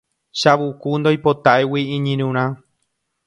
[0.39, 2.45] Chavuku ndoipotáigui iñirũrã